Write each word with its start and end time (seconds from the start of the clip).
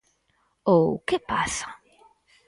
Ou 0.75 0.87
¡que 1.07 1.17
pasa! 1.31 1.69